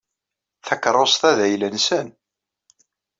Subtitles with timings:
[0.65, 2.07] Takeṛṛust-a d ayla-nsen.